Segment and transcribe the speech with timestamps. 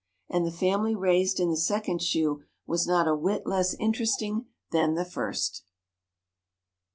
[0.29, 4.95] And the family raised in the second shoe was not a whit less interesting than
[4.95, 5.63] the first.